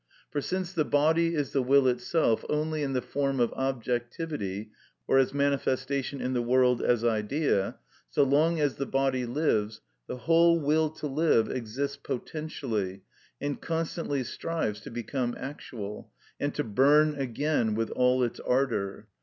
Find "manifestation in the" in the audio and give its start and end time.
5.31-6.41